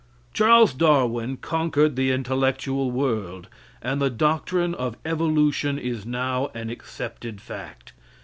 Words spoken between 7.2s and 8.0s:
fact.